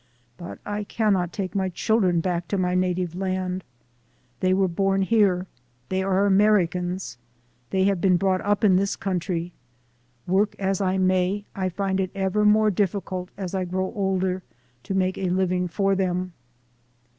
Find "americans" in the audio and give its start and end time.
6.25-7.19